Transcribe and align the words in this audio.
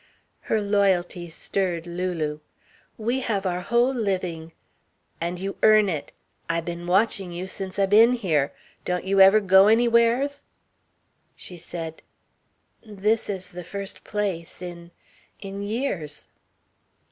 Her 0.39 0.59
loyalty 0.59 1.29
stirred 1.29 1.85
Lulu. 1.85 2.39
"We 2.97 3.19
have 3.19 3.45
our 3.45 3.59
whole 3.61 3.93
living" 3.93 4.51
"And 5.21 5.39
you 5.39 5.57
earn 5.61 5.89
it. 5.89 6.11
I 6.49 6.59
been 6.61 6.87
watching 6.87 7.31
you 7.31 7.45
since 7.45 7.77
I 7.77 7.85
been 7.85 8.13
here. 8.13 8.51
Don't 8.83 9.03
you 9.03 9.21
ever 9.21 9.39
go 9.39 9.67
anywheres?" 9.67 10.41
She 11.35 11.55
said: 11.55 12.01
"This 12.83 13.29
is 13.29 13.49
the 13.49 13.63
first 13.63 14.03
place 14.03 14.59
in 14.59 14.89
in 15.39 15.61
years." 15.61 16.27